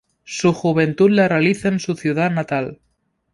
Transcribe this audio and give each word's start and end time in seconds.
Su 0.25 0.51
juventud 0.53 1.11
la 1.11 1.27
realiza 1.27 1.67
en 1.67 1.79
su 1.79 1.93
ciudad 1.93 2.31
natal. 2.31 2.79